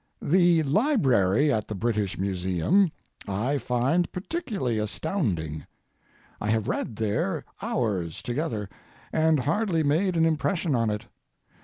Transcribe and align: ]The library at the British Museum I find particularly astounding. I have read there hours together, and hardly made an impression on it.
]The 0.39 0.63
library 0.63 1.51
at 1.53 1.67
the 1.67 1.75
British 1.75 2.17
Museum 2.17 2.91
I 3.27 3.59
find 3.59 4.11
particularly 4.11 4.79
astounding. 4.79 5.67
I 6.41 6.49
have 6.49 6.67
read 6.67 6.95
there 6.95 7.45
hours 7.61 8.23
together, 8.23 8.67
and 9.13 9.41
hardly 9.41 9.83
made 9.83 10.17
an 10.17 10.25
impression 10.25 10.73
on 10.73 10.89
it. 10.89 11.05